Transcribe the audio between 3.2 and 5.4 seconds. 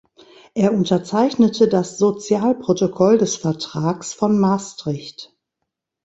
Vertrags von Maastricht.